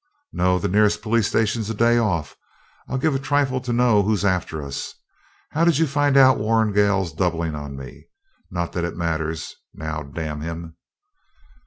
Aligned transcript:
'No; 0.33 0.57
the 0.57 0.67
nearest 0.67 1.03
police 1.03 1.27
station's 1.27 1.69
a 1.69 1.75
day 1.75 1.99
off. 1.99 2.35
I'd 2.89 3.01
give 3.01 3.13
a 3.13 3.19
trifle 3.19 3.61
to 3.61 3.71
know 3.71 4.01
who's 4.01 4.25
after 4.25 4.63
us. 4.63 4.95
How 5.51 5.63
did 5.63 5.77
you 5.77 5.85
find 5.85 6.17
out 6.17 6.39
Warrigal's 6.39 7.13
doubling 7.13 7.53
on 7.53 7.77
me? 7.77 8.07
not 8.49 8.71
that 8.73 8.83
it 8.83 8.97
matters 8.97 9.53
now; 9.75 10.01
d 10.01 10.21
n 10.21 10.41
him!' 10.41 10.75